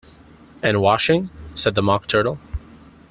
[0.63, 2.39] ‘And washing?’ said the Mock Turtle.